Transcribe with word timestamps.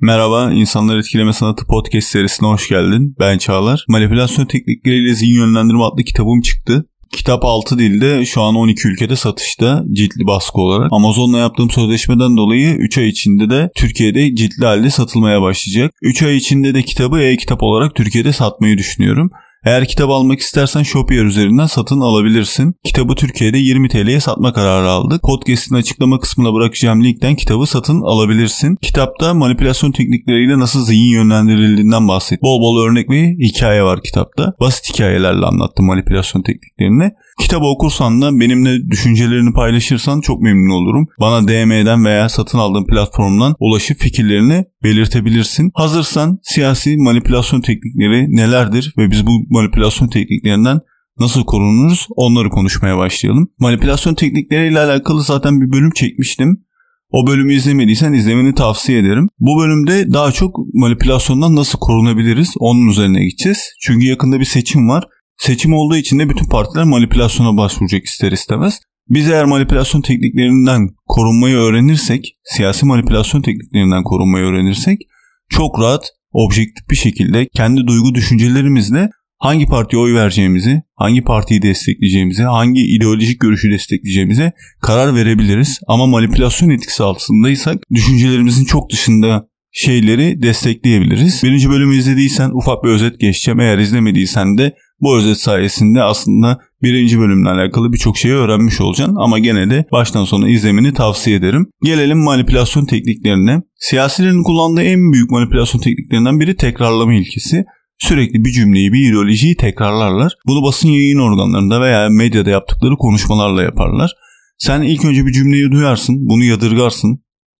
Merhaba, 0.00 0.52
İnsanlar 0.52 0.98
Etkileme 0.98 1.32
Sanatı 1.32 1.66
podcast 1.66 2.08
serisine 2.08 2.48
hoş 2.48 2.68
geldin. 2.68 3.16
Ben 3.18 3.38
Çağlar. 3.38 3.84
Manipülasyon 3.88 4.46
teknikleriyle 4.46 5.14
zihin 5.14 5.34
yönlendirme 5.34 5.82
adlı 5.82 6.02
kitabım 6.02 6.40
çıktı. 6.40 6.86
Kitap 7.12 7.44
6 7.44 7.78
dilde 7.78 8.26
şu 8.26 8.42
an 8.42 8.54
12 8.54 8.88
ülkede 8.88 9.16
satışta 9.16 9.84
ciltli 9.92 10.26
baskı 10.26 10.60
olarak. 10.60 10.88
Amazon'la 10.92 11.38
yaptığım 11.38 11.70
sözleşmeden 11.70 12.36
dolayı 12.36 12.74
3 12.74 12.98
ay 12.98 13.08
içinde 13.08 13.50
de 13.50 13.70
Türkiye'de 13.76 14.34
ciltli 14.34 14.64
halde 14.66 14.90
satılmaya 14.90 15.42
başlayacak. 15.42 15.92
3 16.02 16.22
ay 16.22 16.36
içinde 16.36 16.74
de 16.74 16.82
kitabı 16.82 17.20
e-kitap 17.20 17.62
olarak 17.62 17.94
Türkiye'de 17.94 18.32
satmayı 18.32 18.78
düşünüyorum. 18.78 19.30
Eğer 19.66 19.88
kitap 19.88 20.10
almak 20.10 20.40
istersen 20.40 20.82
Shopier 20.82 21.24
üzerinden 21.24 21.66
satın 21.66 22.00
alabilirsin. 22.00 22.74
Kitabı 22.84 23.14
Türkiye'de 23.14 23.58
20 23.58 23.88
TL'ye 23.88 24.20
satma 24.20 24.52
kararı 24.52 24.88
aldık. 24.88 25.22
Podcast'in 25.22 25.74
açıklama 25.74 26.20
kısmına 26.20 26.54
bırakacağım 26.54 27.04
linkten 27.04 27.36
kitabı 27.36 27.66
satın 27.66 28.00
alabilirsin. 28.00 28.76
Kitapta 28.82 29.34
manipülasyon 29.34 29.92
teknikleriyle 29.92 30.58
nasıl 30.58 30.84
zihin 30.84 31.12
yönlendirildiğinden 31.12 32.08
bahset. 32.08 32.42
Bol 32.42 32.60
bol 32.60 32.86
örnek 32.86 33.10
ve 33.10 33.36
hikaye 33.40 33.82
var 33.82 34.02
kitapta. 34.02 34.52
Basit 34.60 34.94
hikayelerle 34.94 35.46
anlattım 35.46 35.86
manipülasyon 35.86 36.42
tekniklerini. 36.42 37.10
Kitabı 37.40 37.64
okursan 37.64 38.22
da 38.22 38.40
benimle 38.40 38.90
düşüncelerini 38.90 39.52
paylaşırsan 39.52 40.20
çok 40.20 40.40
memnun 40.40 40.74
olurum. 40.74 41.06
Bana 41.20 41.48
DM'den 41.48 42.04
veya 42.04 42.28
satın 42.28 42.58
aldığım 42.58 42.86
platformdan 42.86 43.54
ulaşıp 43.58 43.98
fikirlerini 43.98 44.64
belirtebilirsin. 44.86 45.70
Hazırsan 45.74 46.38
siyasi 46.42 46.96
manipülasyon 46.96 47.60
teknikleri 47.60 48.36
nelerdir 48.36 48.94
ve 48.98 49.10
biz 49.10 49.26
bu 49.26 49.30
manipülasyon 49.50 50.08
tekniklerinden 50.08 50.80
nasıl 51.18 51.44
korunuruz 51.44 52.06
onları 52.16 52.50
konuşmaya 52.50 52.98
başlayalım. 52.98 53.48
Manipülasyon 53.58 54.14
teknikleriyle 54.14 54.80
alakalı 54.80 55.22
zaten 55.22 55.60
bir 55.60 55.72
bölüm 55.72 55.90
çekmiştim. 55.90 56.66
O 57.10 57.26
bölümü 57.26 57.54
izlemediysen 57.54 58.12
izlemeni 58.12 58.54
tavsiye 58.54 58.98
ederim. 58.98 59.28
Bu 59.38 59.60
bölümde 59.60 60.12
daha 60.12 60.32
çok 60.32 60.56
manipülasyondan 60.74 61.56
nasıl 61.56 61.78
korunabiliriz 61.78 62.54
onun 62.58 62.88
üzerine 62.88 63.24
gideceğiz. 63.24 63.58
Çünkü 63.80 64.06
yakında 64.06 64.40
bir 64.40 64.44
seçim 64.44 64.88
var. 64.88 65.04
Seçim 65.38 65.72
olduğu 65.72 65.96
için 65.96 66.18
de 66.18 66.28
bütün 66.28 66.48
partiler 66.48 66.84
manipülasyona 66.84 67.56
başvuracak 67.56 68.04
ister 68.04 68.32
istemez. 68.32 68.80
Biz 69.08 69.28
eğer 69.28 69.44
manipülasyon 69.44 70.00
tekniklerinden 70.00 70.88
korunmayı 71.06 71.56
öğrenirsek, 71.56 72.36
siyasi 72.44 72.86
manipülasyon 72.86 73.42
tekniklerinden 73.42 74.02
korunmayı 74.02 74.44
öğrenirsek 74.44 75.00
çok 75.48 75.80
rahat, 75.80 76.04
objektif 76.32 76.90
bir 76.90 76.96
şekilde 76.96 77.48
kendi 77.54 77.86
duygu 77.86 78.14
düşüncelerimizle 78.14 79.10
hangi 79.38 79.66
partiye 79.66 80.02
oy 80.02 80.14
vereceğimizi, 80.14 80.82
hangi 80.94 81.24
partiyi 81.24 81.62
destekleyeceğimizi, 81.62 82.42
hangi 82.42 82.80
ideolojik 82.80 83.40
görüşü 83.40 83.70
destekleyeceğimize 83.70 84.52
karar 84.82 85.14
verebiliriz. 85.14 85.80
Ama 85.88 86.06
manipülasyon 86.06 86.70
etkisi 86.70 87.02
altındaysak 87.02 87.82
düşüncelerimizin 87.94 88.64
çok 88.64 88.90
dışında 88.92 89.48
şeyleri 89.72 90.42
destekleyebiliriz. 90.42 91.42
Birinci 91.42 91.70
bölümü 91.70 91.96
izlediysen 91.96 92.50
ufak 92.50 92.84
bir 92.84 92.88
özet 92.88 93.20
geçeceğim. 93.20 93.60
Eğer 93.60 93.78
izlemediysen 93.78 94.58
de 94.58 94.74
bu 95.00 95.18
özet 95.18 95.36
sayesinde 95.36 96.02
aslında 96.02 96.58
birinci 96.82 97.18
bölümle 97.18 97.48
alakalı 97.48 97.92
birçok 97.92 98.16
şeyi 98.16 98.34
öğrenmiş 98.34 98.80
olacaksın 98.80 99.16
ama 99.18 99.38
gene 99.38 99.70
de 99.70 99.84
baştan 99.92 100.24
sona 100.24 100.48
izlemeni 100.48 100.94
tavsiye 100.94 101.36
ederim. 101.36 101.66
Gelelim 101.82 102.18
manipülasyon 102.18 102.86
tekniklerine. 102.86 103.62
Siyasilerin 103.78 104.42
kullandığı 104.42 104.82
en 104.82 105.12
büyük 105.12 105.30
manipülasyon 105.30 105.80
tekniklerinden 105.80 106.40
biri 106.40 106.56
tekrarlama 106.56 107.14
ilkesi. 107.14 107.64
Sürekli 107.98 108.44
bir 108.44 108.50
cümleyi, 108.50 108.92
bir 108.92 109.10
ideolojiyi 109.10 109.56
tekrarlarlar. 109.56 110.32
Bunu 110.46 110.62
basın 110.62 110.88
yayın 110.88 111.18
organlarında 111.18 111.80
veya 111.80 112.08
medyada 112.08 112.50
yaptıkları 112.50 112.96
konuşmalarla 112.96 113.62
yaparlar. 113.62 114.12
Sen 114.58 114.82
ilk 114.82 115.04
önce 115.04 115.26
bir 115.26 115.32
cümleyi 115.32 115.70
duyarsın, 115.70 116.16
bunu 116.20 116.44
yadırgarsın. 116.44 117.18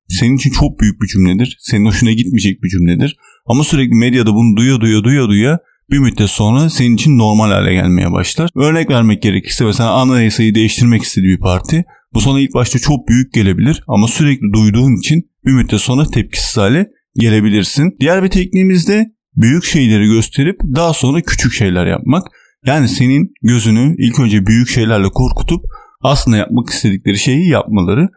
Senin 0.08 0.36
için 0.36 0.50
çok 0.50 0.80
büyük 0.80 1.02
bir 1.02 1.06
cümledir. 1.06 1.56
Senin 1.60 1.86
hoşuna 1.86 2.12
gitmeyecek 2.12 2.62
bir 2.62 2.68
cümledir. 2.68 3.16
Ama 3.46 3.64
sürekli 3.64 3.94
medyada 3.94 4.34
bunu 4.34 4.56
duya 4.56 4.80
duya 4.80 5.04
duya 5.04 5.28
duya 5.28 5.58
bir 5.90 5.98
müddet 5.98 6.30
sonra 6.30 6.70
senin 6.70 6.94
için 6.94 7.18
normal 7.18 7.50
hale 7.50 7.74
gelmeye 7.74 8.12
başlar. 8.12 8.50
Örnek 8.56 8.90
vermek 8.90 9.22
gerekirse 9.22 9.64
mesela 9.64 9.90
anayasayı 9.90 10.54
değiştirmek 10.54 11.02
istediği 11.02 11.28
bir 11.28 11.41
parti 11.41 11.84
bu 12.14 12.20
sana 12.20 12.41
ilk 12.41 12.54
başta 12.54 12.78
çok 12.78 13.08
büyük 13.08 13.32
gelebilir 13.32 13.82
ama 13.88 14.08
sürekli 14.08 14.52
duyduğun 14.52 15.00
için 15.00 15.30
bir 15.44 15.52
müddet 15.52 15.80
sonra 15.80 16.10
tepkisiz 16.10 16.56
hale 16.56 16.86
gelebilirsin. 17.14 17.96
Diğer 18.00 18.22
bir 18.22 18.28
tekniğimiz 18.28 18.88
de 18.88 19.06
büyük 19.36 19.64
şeyleri 19.64 20.06
gösterip 20.06 20.60
daha 20.76 20.92
sonra 20.92 21.20
küçük 21.20 21.52
şeyler 21.52 21.86
yapmak. 21.86 22.22
Yani 22.66 22.88
senin 22.88 23.32
gözünü 23.42 23.94
ilk 23.98 24.20
önce 24.20 24.46
büyük 24.46 24.69
şeylerle 24.69 25.08
korkutup 25.08 25.64
aslında 26.02 26.36
yapmak 26.36 26.70
istedikleri 26.70 27.19
şeyi 27.19 27.48
yapmaları. 27.48 28.08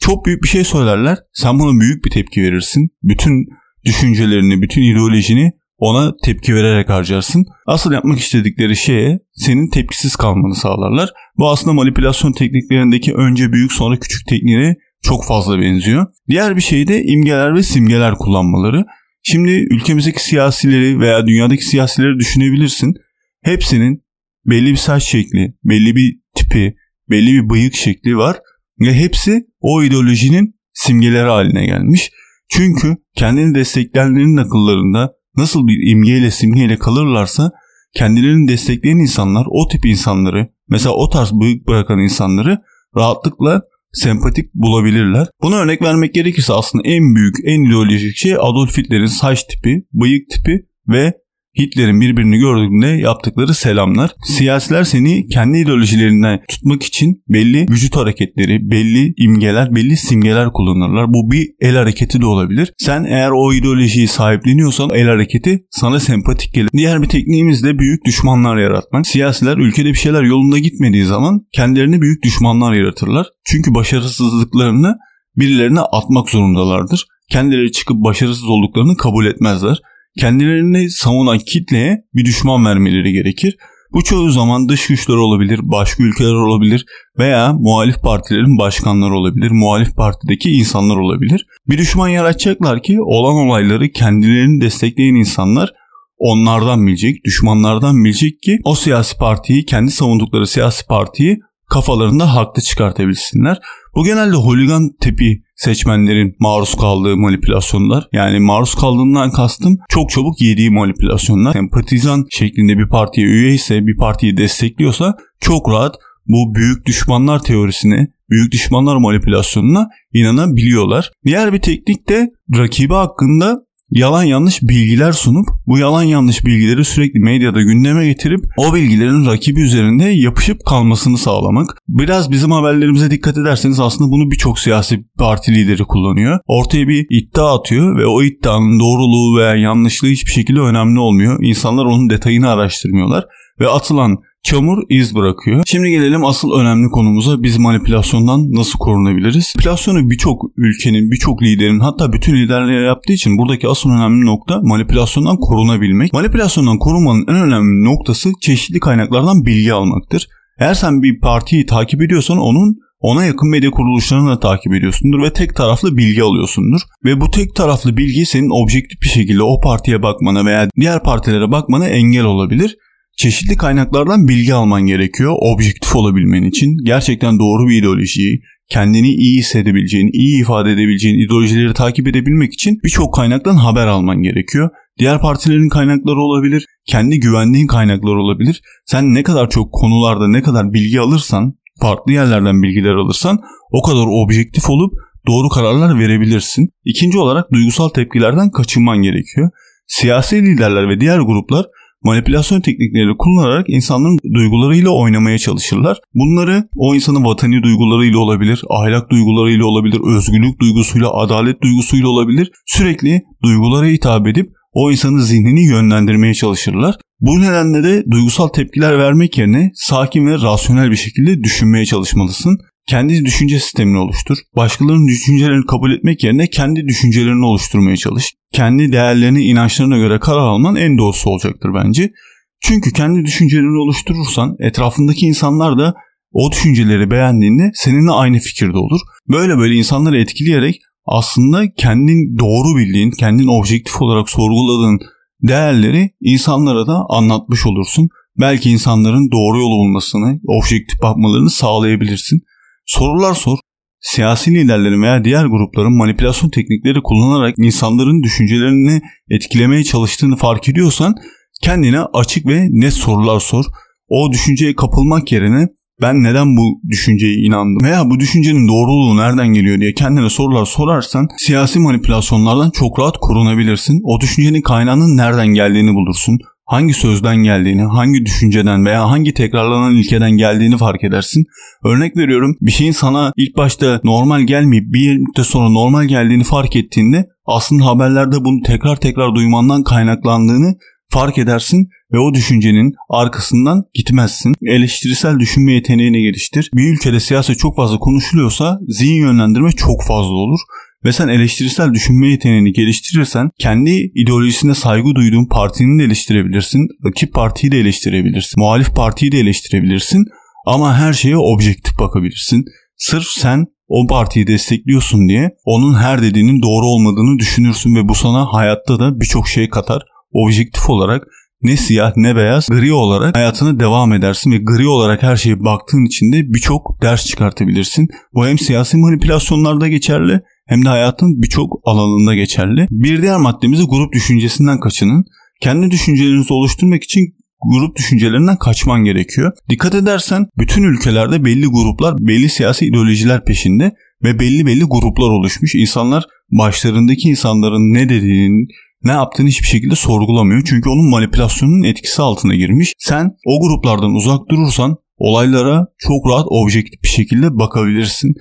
Çok 0.00 0.26
büyük 0.26 0.42
bir 0.42 0.48
şey 0.48 0.64
söylerler. 0.64 1.18
Sen 1.32 1.58
buna 1.58 1.80
büyük 1.80 2.04
bir 2.04 2.10
tepki 2.10 2.42
verirsin. 2.42 2.90
Bütün 3.02 3.46
düşüncelerini, 3.84 4.62
bütün 4.62 4.82
ideolojini 4.82 5.52
ona 5.82 6.14
tepki 6.24 6.54
vererek 6.54 6.88
harcarsın. 6.88 7.46
Asıl 7.66 7.92
yapmak 7.92 8.18
istedikleri 8.18 8.76
şeye 8.76 9.18
senin 9.34 9.70
tepkisiz 9.70 10.16
kalmanı 10.16 10.54
sağlarlar. 10.54 11.10
Bu 11.38 11.50
aslında 11.50 11.74
manipülasyon 11.74 12.32
tekniklerindeki 12.32 13.14
önce 13.14 13.52
büyük 13.52 13.72
sonra 13.72 13.98
küçük 13.98 14.26
tekniğe 14.26 14.76
çok 15.02 15.24
fazla 15.24 15.60
benziyor. 15.60 16.06
Diğer 16.28 16.56
bir 16.56 16.60
şey 16.60 16.88
de 16.88 17.04
imgeler 17.04 17.54
ve 17.54 17.62
simgeler 17.62 18.14
kullanmaları. 18.14 18.84
Şimdi 19.22 19.50
ülkemizdeki 19.50 20.24
siyasileri 20.24 21.00
veya 21.00 21.26
dünyadaki 21.26 21.64
siyasileri 21.64 22.18
düşünebilirsin. 22.18 22.94
Hepsinin 23.42 24.04
belli 24.46 24.70
bir 24.70 24.76
saç 24.76 25.02
şekli, 25.02 25.54
belli 25.64 25.96
bir 25.96 26.18
tipi, 26.34 26.74
belli 27.10 27.32
bir 27.32 27.50
bıyık 27.50 27.74
şekli 27.74 28.16
var 28.16 28.36
ve 28.80 28.94
hepsi 28.94 29.46
o 29.60 29.82
ideolojinin 29.82 30.54
simgeleri 30.72 31.28
haline 31.28 31.66
gelmiş. 31.66 32.10
Çünkü 32.48 32.96
kendini 33.16 33.54
destekleyenlerin 33.54 34.36
akıllarında 34.36 35.21
nasıl 35.36 35.66
bir 35.66 35.90
imgeyle 35.90 36.30
simgeyle 36.30 36.78
kalırlarsa 36.78 37.50
kendilerini 37.94 38.48
destekleyen 38.48 38.98
insanlar 38.98 39.46
o 39.50 39.68
tip 39.68 39.86
insanları 39.86 40.48
mesela 40.68 40.94
o 40.94 41.10
tarz 41.10 41.32
bıyık 41.32 41.68
bırakan 41.68 41.98
insanları 41.98 42.58
rahatlıkla 42.96 43.62
sempatik 43.92 44.54
bulabilirler. 44.54 45.26
Buna 45.42 45.56
örnek 45.56 45.82
vermek 45.82 46.14
gerekirse 46.14 46.52
aslında 46.52 46.88
en 46.88 47.14
büyük, 47.14 47.34
en 47.44 47.64
ideolojik 47.64 48.16
şey 48.16 48.34
Adolf 48.34 48.78
Hitler'in 48.78 49.06
saç 49.06 49.44
tipi, 49.44 49.86
bıyık 49.92 50.30
tipi 50.30 50.66
ve 50.88 51.12
Hitler'in 51.58 52.00
birbirini 52.00 52.38
gördüğünde 52.38 52.86
yaptıkları 52.86 53.54
selamlar. 53.54 54.10
Siyasiler 54.24 54.84
seni 54.84 55.26
kendi 55.26 55.58
ideolojilerinden 55.58 56.40
tutmak 56.48 56.82
için 56.82 57.22
belli 57.28 57.66
vücut 57.70 57.96
hareketleri, 57.96 58.70
belli 58.70 59.14
imgeler, 59.16 59.74
belli 59.74 59.96
simgeler 59.96 60.52
kullanırlar. 60.52 61.08
Bu 61.08 61.30
bir 61.30 61.48
el 61.60 61.76
hareketi 61.76 62.20
de 62.20 62.26
olabilir. 62.26 62.72
Sen 62.78 63.04
eğer 63.04 63.30
o 63.30 63.52
ideolojiyi 63.52 64.08
sahipleniyorsan 64.08 64.90
el 64.90 65.06
hareketi 65.06 65.64
sana 65.70 66.00
sempatik 66.00 66.54
gelir. 66.54 66.70
Diğer 66.72 67.02
bir 67.02 67.08
tekniğimiz 67.08 67.64
de 67.64 67.78
büyük 67.78 68.04
düşmanlar 68.04 68.56
yaratmak. 68.56 69.06
Siyasiler 69.06 69.56
ülkede 69.56 69.88
bir 69.88 69.94
şeyler 69.94 70.22
yolunda 70.22 70.58
gitmediği 70.58 71.04
zaman 71.04 71.46
kendilerine 71.52 72.00
büyük 72.00 72.22
düşmanlar 72.22 72.72
yaratırlar. 72.72 73.26
Çünkü 73.44 73.74
başarısızlıklarını 73.74 74.96
birilerine 75.36 75.80
atmak 75.80 76.30
zorundalardır. 76.30 77.06
Kendileri 77.30 77.72
çıkıp 77.72 77.96
başarısız 77.96 78.44
olduklarını 78.44 78.96
kabul 78.96 79.26
etmezler 79.26 79.78
kendilerini 80.18 80.90
savunan 80.90 81.38
kitleye 81.38 82.04
bir 82.14 82.24
düşman 82.24 82.64
vermeleri 82.64 83.12
gerekir. 83.12 83.56
Bu 83.92 84.04
çoğu 84.04 84.30
zaman 84.30 84.68
dış 84.68 84.86
güçler 84.86 85.14
olabilir, 85.14 85.60
başka 85.62 86.02
ülkeler 86.02 86.32
olabilir 86.32 86.84
veya 87.18 87.52
muhalif 87.52 88.02
partilerin 88.02 88.58
başkanları 88.58 89.14
olabilir, 89.14 89.50
muhalif 89.50 89.96
partideki 89.96 90.50
insanlar 90.50 90.96
olabilir. 90.96 91.46
Bir 91.68 91.78
düşman 91.78 92.08
yaratacaklar 92.08 92.82
ki 92.82 92.96
olan 93.00 93.34
olayları 93.34 93.88
kendilerini 93.88 94.60
destekleyen 94.60 95.14
insanlar 95.14 95.72
onlardan 96.18 96.86
bilecek, 96.86 97.24
düşmanlardan 97.24 98.04
bilecek 98.04 98.42
ki 98.42 98.58
o 98.64 98.74
siyasi 98.74 99.16
partiyi, 99.16 99.64
kendi 99.64 99.90
savundukları 99.90 100.46
siyasi 100.46 100.86
partiyi 100.86 101.38
kafalarında 101.70 102.34
haklı 102.34 102.62
çıkartabilsinler. 102.62 103.58
Bu 103.94 104.04
genelde 104.04 104.36
holigan 104.36 104.90
tipi 105.00 105.42
seçmenlerin 105.64 106.36
maruz 106.40 106.74
kaldığı 106.74 107.16
manipülasyonlar. 107.16 108.08
Yani 108.12 108.40
maruz 108.40 108.74
kaldığından 108.74 109.30
kastım 109.30 109.78
çok 109.88 110.10
çabuk 110.10 110.40
yediği 110.40 110.70
manipülasyonlar. 110.70 111.52
Sempatizan 111.52 112.26
şeklinde 112.30 112.78
bir 112.78 112.88
partiye 112.88 113.26
üye 113.26 113.54
ise 113.54 113.86
bir 113.86 113.96
partiyi 113.96 114.36
destekliyorsa 114.36 115.14
çok 115.40 115.70
rahat 115.70 115.94
bu 116.26 116.54
büyük 116.54 116.86
düşmanlar 116.86 117.42
teorisine, 117.42 118.08
büyük 118.30 118.52
düşmanlar 118.52 118.96
manipülasyonuna 118.96 119.88
inanabiliyorlar. 120.12 121.10
Diğer 121.24 121.52
bir 121.52 121.60
teknik 121.60 122.08
de 122.08 122.28
rakibi 122.58 122.94
hakkında 122.94 123.58
yalan 123.92 124.24
yanlış 124.24 124.62
bilgiler 124.62 125.12
sunup 125.12 125.46
bu 125.66 125.78
yalan 125.78 126.02
yanlış 126.02 126.44
bilgileri 126.46 126.84
sürekli 126.84 127.20
medyada 127.20 127.62
gündeme 127.62 128.06
getirip 128.06 128.40
o 128.56 128.74
bilgilerin 128.74 129.26
rakibi 129.26 129.60
üzerinde 129.60 130.04
yapışıp 130.04 130.66
kalmasını 130.66 131.18
sağlamak. 131.18 131.78
Biraz 131.88 132.30
bizim 132.30 132.50
haberlerimize 132.50 133.10
dikkat 133.10 133.38
ederseniz 133.38 133.80
aslında 133.80 134.10
bunu 134.10 134.30
birçok 134.30 134.58
siyasi 134.58 135.04
parti 135.18 135.54
lideri 135.54 135.84
kullanıyor. 135.84 136.38
Ortaya 136.46 136.88
bir 136.88 137.06
iddia 137.10 137.58
atıyor 137.58 137.98
ve 137.98 138.06
o 138.06 138.22
iddianın 138.22 138.80
doğruluğu 138.80 139.38
veya 139.38 139.54
yanlışlığı 139.54 140.08
hiçbir 140.08 140.32
şekilde 140.32 140.60
önemli 140.60 140.98
olmuyor. 140.98 141.38
İnsanlar 141.42 141.84
onun 141.84 142.10
detayını 142.10 142.48
araştırmıyorlar 142.50 143.24
ve 143.60 143.68
atılan 143.68 144.16
çamur 144.42 144.82
iz 144.88 145.14
bırakıyor. 145.14 145.62
Şimdi 145.66 145.90
gelelim 145.90 146.24
asıl 146.24 146.52
önemli 146.52 146.88
konumuza 146.88 147.42
biz 147.42 147.58
manipülasyondan 147.58 148.52
nasıl 148.52 148.78
korunabiliriz? 148.78 149.52
Manipülasyonu 149.56 150.10
birçok 150.10 150.42
ülkenin, 150.56 151.10
birçok 151.10 151.42
liderin 151.42 151.80
hatta 151.80 152.12
bütün 152.12 152.36
liderler 152.36 152.86
yaptığı 152.86 153.12
için 153.12 153.38
buradaki 153.38 153.68
asıl 153.68 153.90
önemli 153.90 154.26
nokta 154.26 154.60
manipülasyondan 154.62 155.36
korunabilmek. 155.36 156.12
Manipülasyondan 156.12 156.78
korunmanın 156.78 157.26
en 157.28 157.36
önemli 157.36 157.84
noktası 157.84 158.30
çeşitli 158.40 158.80
kaynaklardan 158.80 159.46
bilgi 159.46 159.72
almaktır. 159.72 160.28
Eğer 160.58 160.74
sen 160.74 161.02
bir 161.02 161.20
partiyi 161.20 161.66
takip 161.66 162.02
ediyorsan 162.02 162.38
onun 162.38 162.76
ona 163.00 163.24
yakın 163.24 163.50
medya 163.50 163.70
kuruluşlarını 163.70 164.30
da 164.30 164.40
takip 164.40 164.74
ediyorsundur 164.74 165.22
ve 165.22 165.32
tek 165.32 165.56
taraflı 165.56 165.96
bilgi 165.96 166.22
alıyorsundur. 166.22 166.80
Ve 167.04 167.20
bu 167.20 167.30
tek 167.30 167.54
taraflı 167.54 167.96
bilgi 167.96 168.26
senin 168.26 168.62
objektif 168.62 169.02
bir 169.02 169.08
şekilde 169.08 169.42
o 169.42 169.60
partiye 169.60 170.02
bakmana 170.02 170.44
veya 170.44 170.68
diğer 170.80 171.02
partilere 171.02 171.50
bakmana 171.50 171.88
engel 171.88 172.24
olabilir. 172.24 172.76
Çeşitli 173.22 173.56
kaynaklardan 173.56 174.28
bilgi 174.28 174.54
alman 174.54 174.86
gerekiyor 174.86 175.36
objektif 175.40 175.96
olabilmen 175.96 176.42
için. 176.42 176.76
Gerçekten 176.84 177.38
doğru 177.38 177.68
bir 177.68 177.78
ideolojiyi, 177.78 178.40
kendini 178.68 179.08
iyi 179.08 179.38
hissedebileceğin, 179.38 180.10
iyi 180.12 180.42
ifade 180.42 180.72
edebileceğin 180.72 181.18
ideolojileri 181.18 181.74
takip 181.74 182.08
edebilmek 182.08 182.52
için 182.54 182.78
birçok 182.84 183.14
kaynaktan 183.14 183.56
haber 183.56 183.86
alman 183.86 184.22
gerekiyor. 184.22 184.70
Diğer 184.98 185.20
partilerin 185.20 185.68
kaynakları 185.68 186.20
olabilir, 186.20 186.66
kendi 186.86 187.20
güvendiğin 187.20 187.66
kaynaklar 187.66 188.14
olabilir. 188.14 188.62
Sen 188.86 189.14
ne 189.14 189.22
kadar 189.22 189.50
çok 189.50 189.72
konularda 189.72 190.28
ne 190.28 190.42
kadar 190.42 190.72
bilgi 190.72 191.00
alırsan, 191.00 191.54
farklı 191.80 192.12
yerlerden 192.12 192.62
bilgiler 192.62 192.94
alırsan 192.94 193.38
o 193.72 193.82
kadar 193.82 194.06
objektif 194.24 194.70
olup 194.70 194.92
doğru 195.26 195.48
kararlar 195.48 195.98
verebilirsin. 195.98 196.68
İkinci 196.84 197.18
olarak 197.18 197.52
duygusal 197.52 197.88
tepkilerden 197.88 198.50
kaçınman 198.50 199.02
gerekiyor. 199.02 199.50
Siyasi 199.86 200.42
liderler 200.42 200.88
ve 200.88 201.00
diğer 201.00 201.18
gruplar 201.18 201.66
manipülasyon 202.04 202.60
teknikleri 202.60 203.16
kullanarak 203.18 203.64
insanların 203.68 204.18
duygularıyla 204.34 204.90
oynamaya 204.90 205.38
çalışırlar. 205.38 205.98
Bunları 206.14 206.68
o 206.76 206.94
insanın 206.94 207.24
vatani 207.24 207.62
duygularıyla 207.62 208.18
olabilir, 208.18 208.62
ahlak 208.70 209.10
duygularıyla 209.10 209.64
olabilir, 209.64 210.00
özgürlük 210.16 210.60
duygusuyla, 210.60 211.10
adalet 211.14 211.62
duygusuyla 211.62 212.08
olabilir. 212.08 212.50
Sürekli 212.66 213.22
duygulara 213.42 213.86
hitap 213.86 214.26
edip 214.26 214.46
o 214.72 214.90
insanın 214.90 215.18
zihnini 215.18 215.64
yönlendirmeye 215.64 216.34
çalışırlar. 216.34 216.96
Bu 217.20 217.40
nedenle 217.40 217.82
de 217.82 218.04
duygusal 218.10 218.48
tepkiler 218.48 218.98
vermek 218.98 219.38
yerine 219.38 219.70
sakin 219.74 220.26
ve 220.26 220.34
rasyonel 220.34 220.90
bir 220.90 220.96
şekilde 220.96 221.42
düşünmeye 221.44 221.84
çalışmalısın. 221.84 222.58
Kendi 222.86 223.24
düşünce 223.24 223.60
sistemini 223.60 223.98
oluştur. 223.98 224.38
Başkalarının 224.56 225.06
düşüncelerini 225.08 225.66
kabul 225.66 225.92
etmek 225.92 226.24
yerine 226.24 226.46
kendi 226.46 226.86
düşüncelerini 226.86 227.44
oluşturmaya 227.44 227.96
çalış. 227.96 228.32
Kendi 228.52 228.92
değerlerini, 228.92 229.44
inançlarına 229.44 229.98
göre 229.98 230.20
karar 230.20 230.46
alman 230.46 230.76
en 230.76 230.98
doğrusu 230.98 231.30
olacaktır 231.30 231.70
bence. 231.74 232.12
Çünkü 232.60 232.92
kendi 232.92 233.24
düşüncelerini 233.24 233.78
oluşturursan 233.78 234.56
etrafındaki 234.60 235.26
insanlar 235.26 235.78
da 235.78 235.94
o 236.32 236.52
düşünceleri 236.52 237.10
beğendiğinde 237.10 237.70
seninle 237.74 238.10
aynı 238.10 238.38
fikirde 238.38 238.78
olur. 238.78 239.00
Böyle 239.28 239.58
böyle 239.58 239.74
insanları 239.74 240.20
etkileyerek 240.20 240.80
aslında 241.06 241.72
kendin 241.76 242.38
doğru 242.38 242.76
bildiğin, 242.76 243.10
kendin 243.10 243.60
objektif 243.60 244.02
olarak 244.02 244.30
sorguladığın 244.30 244.98
değerleri 245.42 246.10
insanlara 246.20 246.86
da 246.86 247.04
anlatmış 247.08 247.66
olursun. 247.66 248.08
Belki 248.40 248.70
insanların 248.70 249.30
doğru 249.30 249.58
yol 249.58 249.70
bulmasını, 249.70 250.40
objektif 250.46 251.02
bakmalarını 251.02 251.50
sağlayabilirsin. 251.50 252.42
Sorular 252.86 253.34
sor. 253.34 253.58
Siyasi 254.00 254.54
liderlerin 254.54 255.02
veya 255.02 255.24
diğer 255.24 255.46
grupların 255.46 255.96
manipülasyon 255.96 256.50
teknikleri 256.50 257.02
kullanarak 257.02 257.54
insanların 257.58 258.22
düşüncelerini 258.22 259.00
etkilemeye 259.30 259.84
çalıştığını 259.84 260.36
fark 260.36 260.68
ediyorsan 260.68 261.14
kendine 261.62 262.00
açık 262.00 262.46
ve 262.46 262.66
net 262.70 262.92
sorular 262.92 263.40
sor. 263.40 263.64
O 264.08 264.32
düşünceye 264.32 264.74
kapılmak 264.74 265.32
yerine 265.32 265.68
ben 266.02 266.22
neden 266.22 266.56
bu 266.56 266.80
düşünceye 266.90 267.34
inandım 267.34 267.86
veya 267.86 268.10
bu 268.10 268.20
düşüncenin 268.20 268.68
doğruluğu 268.68 269.16
nereden 269.16 269.48
geliyor 269.48 269.80
diye 269.80 269.94
kendine 269.94 270.30
sorular 270.30 270.64
sorarsan 270.64 271.28
siyasi 271.38 271.78
manipülasyonlardan 271.78 272.70
çok 272.70 272.98
rahat 272.98 273.16
korunabilirsin. 273.20 274.00
O 274.04 274.20
düşüncenin 274.20 274.62
kaynağının 274.62 275.16
nereden 275.16 275.46
geldiğini 275.46 275.94
bulursun. 275.94 276.38
Hangi 276.66 276.94
sözden 276.94 277.36
geldiğini, 277.36 277.82
hangi 277.82 278.26
düşünceden 278.26 278.86
veya 278.86 279.10
hangi 279.10 279.34
tekrarlanan 279.34 279.96
ilkeden 279.96 280.30
geldiğini 280.30 280.76
fark 280.76 281.04
edersin. 281.04 281.44
Örnek 281.84 282.16
veriyorum 282.16 282.56
bir 282.60 282.70
şeyin 282.70 282.92
sana 282.92 283.32
ilk 283.36 283.56
başta 283.56 284.00
normal 284.04 284.40
gelmeyip 284.40 284.84
bir 284.92 285.18
müddet 285.18 285.46
sonra 285.46 285.68
normal 285.68 286.04
geldiğini 286.04 286.44
fark 286.44 286.76
ettiğinde 286.76 287.26
aslında 287.46 287.86
haberlerde 287.86 288.36
bunu 288.44 288.62
tekrar 288.66 288.96
tekrar 288.96 289.34
duymandan 289.34 289.82
kaynaklandığını 289.82 290.74
fark 291.12 291.38
edersin 291.38 291.88
ve 292.12 292.18
o 292.18 292.34
düşüncenin 292.34 292.94
arkasından 293.10 293.84
gitmezsin. 293.94 294.54
Eleştirisel 294.66 295.38
düşünme 295.38 295.72
yeteneğini 295.72 296.22
geliştir. 296.22 296.70
Bir 296.74 296.94
ülkede 296.94 297.20
siyaset 297.20 297.58
çok 297.58 297.76
fazla 297.76 297.98
konuşuluyorsa 297.98 298.78
zihin 298.88 299.26
yönlendirme 299.26 299.72
çok 299.72 300.02
fazla 300.02 300.34
olur. 300.34 300.60
Ve 301.04 301.12
sen 301.12 301.28
eleştirisel 301.28 301.94
düşünme 301.94 302.28
yeteneğini 302.28 302.72
geliştirirsen 302.72 303.50
kendi 303.58 303.90
ideolojisine 304.14 304.74
saygı 304.74 305.14
duyduğun 305.14 305.48
partini 305.48 305.98
de 305.98 306.04
eleştirebilirsin. 306.04 306.88
Rakip 307.06 307.34
partiyi 307.34 307.72
de 307.72 307.78
eleştirebilirsin. 307.78 308.60
Muhalif 308.60 308.94
partiyi 308.94 309.32
de 309.32 309.38
eleştirebilirsin. 309.38 310.24
Ama 310.66 310.96
her 310.96 311.12
şeye 311.12 311.36
objektif 311.36 311.98
bakabilirsin. 311.98 312.64
Sırf 312.96 313.26
sen 313.26 313.66
o 313.88 314.06
partiyi 314.06 314.46
destekliyorsun 314.46 315.28
diye 315.28 315.50
onun 315.64 315.94
her 315.94 316.22
dediğinin 316.22 316.62
doğru 316.62 316.86
olmadığını 316.86 317.38
düşünürsün 317.38 317.96
ve 317.96 318.08
bu 318.08 318.14
sana 318.14 318.52
hayatta 318.52 318.98
da 319.00 319.20
birçok 319.20 319.48
şey 319.48 319.68
katar. 319.68 320.02
Objektif 320.32 320.90
olarak 320.90 321.22
ne 321.62 321.76
siyah 321.76 322.12
ne 322.16 322.36
beyaz 322.36 322.68
gri 322.68 322.92
olarak 322.92 323.36
hayatına 323.36 323.80
devam 323.80 324.12
edersin 324.12 324.52
ve 324.52 324.58
gri 324.58 324.88
olarak 324.88 325.22
her 325.22 325.36
şeye 325.36 325.64
baktığın 325.64 326.06
için 326.06 326.32
de 326.32 326.52
birçok 326.54 327.02
ders 327.02 327.26
çıkartabilirsin. 327.26 328.08
Bu 328.34 328.46
hem 328.46 328.58
siyasi 328.58 328.96
manipülasyonlarda 328.96 329.88
geçerli 329.88 330.40
hem 330.72 330.84
de 330.84 330.88
hayatın 330.88 331.42
birçok 331.42 331.80
alanında 331.84 332.34
geçerli. 332.34 332.86
Bir 332.90 333.22
diğer 333.22 333.36
maddemizi 333.36 333.84
grup 333.84 334.12
düşüncesinden 334.12 334.80
kaçının. 334.80 335.24
Kendi 335.60 335.90
düşüncelerinizi 335.90 336.52
oluşturmak 336.52 337.04
için 337.04 337.34
grup 337.70 337.96
düşüncelerinden 337.96 338.56
kaçman 338.56 339.04
gerekiyor. 339.04 339.52
Dikkat 339.68 339.94
edersen 339.94 340.46
bütün 340.58 340.82
ülkelerde 340.82 341.44
belli 341.44 341.66
gruplar, 341.66 342.14
belli 342.18 342.48
siyasi 342.48 342.86
ideolojiler 342.86 343.44
peşinde 343.44 343.92
ve 344.24 344.38
belli 344.38 344.66
belli 344.66 344.84
gruplar 344.84 345.28
oluşmuş. 345.28 345.74
İnsanlar 345.74 346.24
başlarındaki 346.50 347.28
insanların 347.28 347.94
ne 347.94 348.08
dediğini, 348.08 348.66
ne 349.04 349.12
yaptığını 349.12 349.48
hiçbir 349.48 349.68
şekilde 349.68 349.94
sorgulamıyor. 349.94 350.62
Çünkü 350.66 350.88
onun 350.88 351.10
manipülasyonunun 351.10 351.82
etkisi 351.82 352.22
altına 352.22 352.54
girmiş. 352.54 352.92
Sen 352.98 353.30
o 353.46 353.60
gruplardan 353.60 354.14
uzak 354.14 354.40
durursan 354.50 354.96
olaylara 355.18 355.86
çok 355.98 356.26
rahat 356.30 356.46
objektif 356.48 357.02
bir 357.02 357.08
şekilde 357.08 357.58
bakabilirsin. 357.58 358.34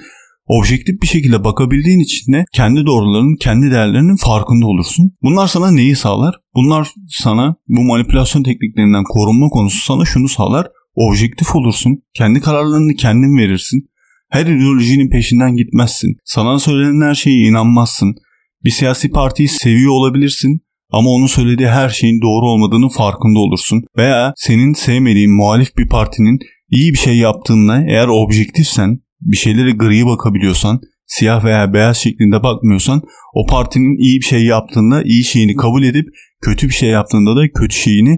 Objektif 0.47 1.01
bir 1.01 1.07
şekilde 1.07 1.43
bakabildiğin 1.43 1.99
için 1.99 2.33
de 2.33 2.45
kendi 2.53 2.85
doğrularının, 2.85 3.35
kendi 3.35 3.71
değerlerinin 3.71 4.15
farkında 4.15 4.65
olursun. 4.65 5.11
Bunlar 5.23 5.47
sana 5.47 5.71
neyi 5.71 5.95
sağlar? 5.95 6.35
Bunlar 6.55 6.87
sana 7.07 7.55
bu 7.67 7.81
manipülasyon 7.81 8.43
tekniklerinden 8.43 9.03
korunma 9.03 9.49
konusu 9.49 9.85
sana 9.85 10.05
şunu 10.05 10.27
sağlar. 10.27 10.67
Objektif 10.95 11.55
olursun. 11.55 12.03
Kendi 12.13 12.39
kararlarını 12.39 12.95
kendin 12.95 13.37
verirsin. 13.37 13.89
Her 14.29 14.45
ideolojinin 14.45 15.09
peşinden 15.09 15.55
gitmezsin. 15.55 16.17
Sana 16.25 16.59
söylenen 16.59 17.07
her 17.07 17.15
şeye 17.15 17.47
inanmazsın. 17.47 18.15
Bir 18.63 18.69
siyasi 18.69 19.11
partiyi 19.11 19.47
seviyor 19.47 19.91
olabilirsin 19.91 20.61
ama 20.91 21.09
onun 21.09 21.27
söylediği 21.27 21.69
her 21.69 21.89
şeyin 21.89 22.21
doğru 22.21 22.45
olmadığını 22.45 22.89
farkında 22.89 23.39
olursun. 23.39 23.83
Veya 23.97 24.33
senin 24.37 24.73
sevmediğin 24.73 25.35
muhalif 25.35 25.77
bir 25.77 25.89
partinin 25.89 26.39
iyi 26.69 26.93
bir 26.93 26.97
şey 26.97 27.17
yaptığında 27.17 27.83
eğer 27.87 28.07
objektifsen, 28.07 28.99
bir 29.21 29.37
şeylere 29.37 29.71
gri 29.71 30.05
bakabiliyorsan, 30.05 30.79
siyah 31.07 31.43
veya 31.43 31.73
beyaz 31.73 31.97
şeklinde 31.97 32.43
bakmıyorsan 32.43 33.01
o 33.33 33.45
partinin 33.45 33.97
iyi 34.03 34.19
bir 34.19 34.25
şey 34.25 34.45
yaptığında 34.45 35.03
iyi 35.03 35.23
şeyini 35.23 35.55
kabul 35.55 35.83
edip 35.83 36.05
kötü 36.41 36.67
bir 36.67 36.73
şey 36.73 36.89
yaptığında 36.89 37.35
da 37.35 37.51
kötü 37.51 37.75
şeyini 37.75 38.17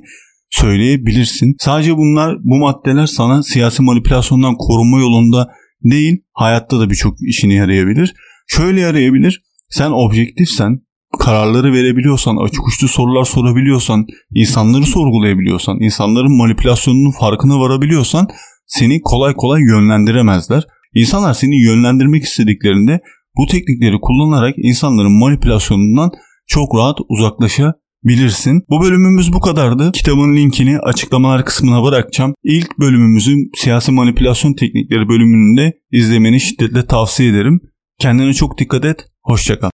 söyleyebilirsin. 0.50 1.56
Sadece 1.60 1.98
bunlar 1.98 2.38
bu 2.44 2.58
maddeler 2.58 3.06
sana 3.06 3.44
siyasi 3.44 3.82
manipülasyondan 3.82 4.56
korunma 4.58 5.00
yolunda 5.00 5.50
değil 5.84 6.24
hayatta 6.34 6.80
da 6.80 6.90
birçok 6.90 7.22
işine 7.22 7.54
yarayabilir. 7.54 8.14
Şöyle 8.48 8.82
yarayabilir. 8.82 9.42
Sen 9.70 9.92
objektifsen, 9.92 10.80
kararları 11.20 11.74
verebiliyorsan, 11.74 12.38
açık 12.38 12.68
uçlu 12.68 12.88
sorular 12.88 13.24
sorabiliyorsan, 13.24 14.06
insanları 14.36 14.84
sorgulayabiliyorsan, 14.84 15.80
insanların 15.80 16.38
manipülasyonunun 16.38 17.12
farkına 17.12 17.60
varabiliyorsan 17.60 18.28
seni 18.66 19.02
kolay 19.02 19.34
kolay 19.34 19.62
yönlendiremezler. 19.62 20.64
İnsanlar 20.94 21.34
seni 21.34 21.64
yönlendirmek 21.64 22.24
istediklerinde 22.24 23.00
bu 23.38 23.46
teknikleri 23.48 23.96
kullanarak 24.02 24.56
insanların 24.58 25.20
manipülasyonundan 25.20 26.12
çok 26.48 26.76
rahat 26.76 26.98
uzaklaşabilirsin. 27.10 28.64
Bu 28.70 28.82
bölümümüz 28.82 29.34
bu 29.34 29.40
kadardı. 29.40 29.92
Kitabın 29.92 30.36
linkini 30.36 30.80
açıklamalar 30.80 31.46
kısmına 31.46 31.84
bırakacağım. 31.84 32.34
İlk 32.44 32.80
bölümümüzün 32.80 33.52
siyasi 33.56 33.92
manipülasyon 33.92 34.54
teknikleri 34.54 35.10
bölümünde 35.10 35.74
izlemeni 35.92 36.40
şiddetle 36.40 36.86
tavsiye 36.86 37.30
ederim. 37.30 37.60
Kendine 38.00 38.34
çok 38.34 38.58
dikkat 38.58 38.86
et. 38.86 39.06
Hoşçakal. 39.24 39.72